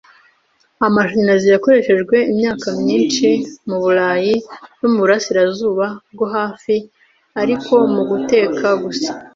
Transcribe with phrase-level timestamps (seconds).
[0.87, 3.27] Amashanyarazi yakoreshejwe imyaka myinshi
[3.67, 4.33] muburayi
[4.79, 6.75] no muburasirazuba bwo hafi,
[7.41, 9.11] ariko muguteka gusa.